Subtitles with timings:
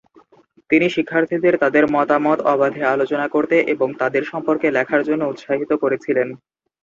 [0.69, 6.27] তিনি শিক্ষার্থীদের তাদের মতামত অবাধে আলোচনা করতে এবং তাদের সম্পর্কে লেখার জন্য উৎসাহিত করেছিলেন।